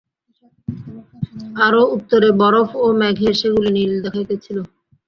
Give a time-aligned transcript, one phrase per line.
[1.65, 4.57] আরও উত্তরে বরফ ও মেঘে সেগুলি নীল দেখাইতেছিল।